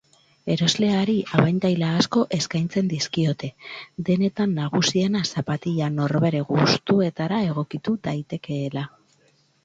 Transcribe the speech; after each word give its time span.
Erosleari 0.51 1.15
abantaila 1.39 1.89
asko 1.97 2.21
eskaintzen 2.37 2.87
dizkiote, 2.93 3.49
denetan 4.07 4.55
nagusiena 4.61 5.21
zapatila 5.33 5.89
norbere 5.97 6.41
gustuetara 6.47 7.39
egokitu 7.51 7.95
daitekeela. 8.09 8.87